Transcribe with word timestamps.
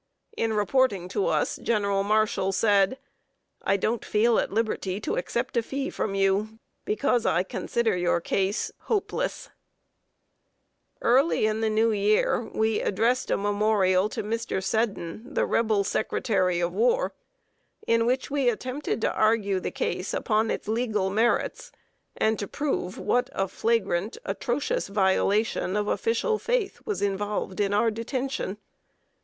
In 0.35 0.53
reporting 0.53 1.07
to 1.09 1.27
us, 1.27 1.57
General 1.57 2.03
Marshall 2.03 2.51
said: 2.53 2.97
"I 3.61 3.77
don't 3.77 4.03
feel 4.03 4.39
at 4.39 4.51
liberty 4.51 4.99
to 4.99 5.15
accept 5.15 5.55
a 5.57 5.61
fee 5.61 5.91
from 5.91 6.15
you, 6.15 6.57
because 6.85 7.23
I 7.27 7.43
consider 7.43 7.95
your 7.95 8.19
case 8.19 8.71
hopeless." 8.89 9.49
[Sidenote: 11.03 11.03
SENTENCED 11.03 11.03
TO 11.03 11.05
THE 11.05 11.05
SALISBURY 11.05 11.43
PRISON.] 11.43 11.45
Early 11.45 11.45
in 11.51 11.61
the 11.61 11.69
new 11.79 11.91
year, 11.91 12.41
we 12.51 12.79
addressed 12.81 13.29
a 13.29 13.37
memorial 13.37 14.09
to 14.09 14.23
Mr. 14.23 14.63
Seddon, 14.63 15.33
the 15.35 15.45
Rebel 15.45 15.83
Secretary 15.83 16.59
of 16.59 16.73
War, 16.73 17.13
in 17.85 18.07
which 18.07 18.31
we 18.31 18.49
attempted 18.49 19.01
to 19.01 19.13
argue 19.13 19.59
the 19.59 19.69
case 19.69 20.15
upon 20.15 20.49
its 20.49 20.67
legal 20.67 21.11
merits, 21.11 21.71
and 22.17 22.39
to 22.39 22.47
prove 22.47 22.97
what 22.97 23.29
a 23.33 23.47
flagrant, 23.47 24.17
atrocious 24.25 24.87
violation 24.87 25.77
of 25.77 25.87
official 25.87 26.39
faith 26.39 26.81
was 26.87 27.03
involved 27.03 27.59
in 27.59 27.71
our 27.71 27.91
detention. 27.91 28.57